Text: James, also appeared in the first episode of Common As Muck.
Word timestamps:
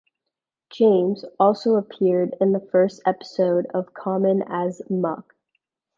James, 0.71 1.23
also 1.39 1.75
appeared 1.75 2.35
in 2.41 2.53
the 2.53 2.67
first 2.71 3.03
episode 3.05 3.67
of 3.71 3.93
Common 3.93 4.41
As 4.47 4.81
Muck. 4.89 5.35